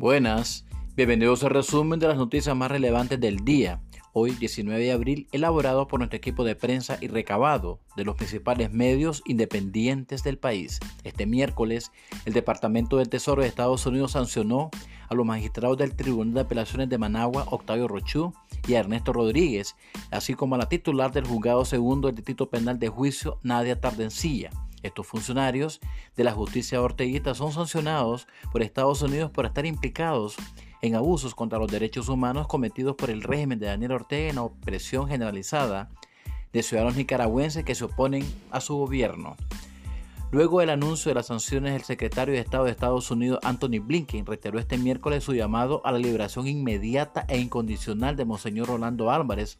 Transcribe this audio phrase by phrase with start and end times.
[0.00, 0.64] Buenas,
[0.96, 3.82] bienvenidos al resumen de las noticias más relevantes del día.
[4.14, 8.72] Hoy, 19 de abril, elaborado por nuestro equipo de prensa y recabado de los principales
[8.72, 10.80] medios independientes del país.
[11.04, 11.92] Este miércoles,
[12.24, 14.70] el Departamento del Tesoro de Estados Unidos sancionó
[15.10, 18.32] a los magistrados del Tribunal de Apelaciones de Managua, Octavio Rochú,
[18.66, 19.76] y a Ernesto Rodríguez,
[20.10, 24.50] así como a la titular del Juzgado Segundo del Distrito Penal de Juicio, Nadia Tardencilla
[24.82, 25.80] estos funcionarios
[26.16, 30.36] de la justicia orteguista son sancionados por Estados Unidos por estar implicados
[30.82, 34.42] en abusos contra los derechos humanos cometidos por el régimen de Daniel Ortega en la
[34.42, 35.90] opresión generalizada
[36.52, 39.36] de ciudadanos nicaragüenses que se oponen a su gobierno.
[40.32, 44.26] Luego del anuncio de las sanciones, el secretario de Estado de Estados Unidos, Anthony Blinken,
[44.26, 49.58] reiteró este miércoles su llamado a la liberación inmediata e incondicional de Monseñor Rolando Álvarez,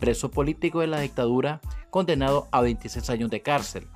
[0.00, 1.60] preso político de la dictadura,
[1.90, 3.86] condenado a 26 años de cárcel.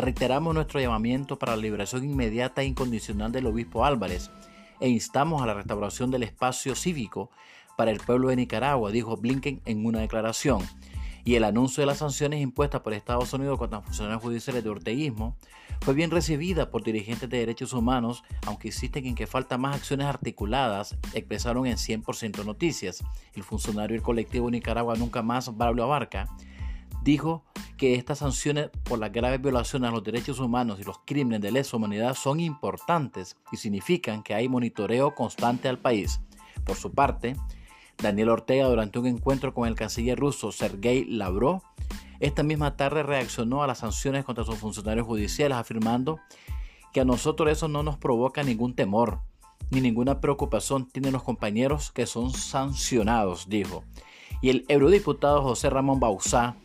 [0.00, 4.30] Reiteramos nuestro llamamiento para la liberación inmediata e incondicional del obispo Álvarez
[4.80, 7.30] e instamos a la restauración del espacio cívico
[7.76, 10.62] para el pueblo de Nicaragua, dijo Blinken en una declaración.
[11.22, 15.36] Y el anuncio de las sanciones impuestas por Estados Unidos contra funcionarios judiciales de orteguismo
[15.82, 20.06] fue bien recibida por dirigentes de derechos humanos, aunque insisten en que falta más acciones
[20.06, 23.04] articuladas, expresaron en 100% Noticias.
[23.34, 26.26] El funcionario del colectivo Nicaragua Nunca Más, Braulio Abarca,
[27.02, 27.44] dijo
[27.76, 31.52] que estas sanciones por las graves violaciones a los derechos humanos y los crímenes de
[31.52, 36.20] lesa humanidad son importantes y significan que hay monitoreo constante al país.
[36.64, 37.36] Por su parte,
[37.98, 41.62] Daniel Ortega, durante un encuentro con el canciller ruso Sergei Lavrov,
[42.20, 46.20] esta misma tarde reaccionó a las sanciones contra sus funcionarios judiciales, afirmando
[46.92, 49.20] que a nosotros eso no nos provoca ningún temor
[49.70, 53.84] ni ninguna preocupación tienen los compañeros que son sancionados, dijo.
[54.42, 56.56] Y el eurodiputado José Ramón Bauzá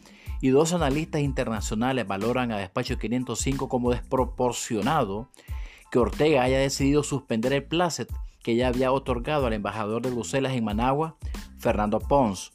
[0.46, 5.28] y dos analistas internacionales valoran a Despacho 505 como desproporcionado
[5.90, 10.53] que Ortega haya decidido suspender el placet que ya había otorgado al embajador de Bruselas
[10.53, 11.16] en Managua,
[11.58, 12.53] Fernando Pons.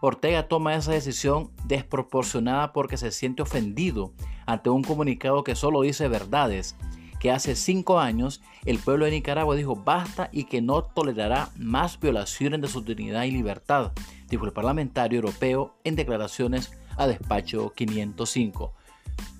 [0.00, 4.12] Ortega toma esa decisión desproporcionada porque se siente ofendido
[4.46, 6.76] ante un comunicado que solo dice verdades,
[7.18, 11.98] que hace cinco años el pueblo de Nicaragua dijo basta y que no tolerará más
[11.98, 13.90] violaciones de su dignidad y libertad,
[14.30, 18.72] dijo el parlamentario europeo en declaraciones a despacho 505.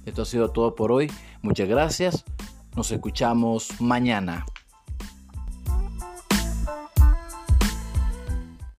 [0.06, 1.10] Esto ha sido todo por hoy.
[1.42, 2.24] Muchas gracias.
[2.74, 4.44] Nos escuchamos mañana.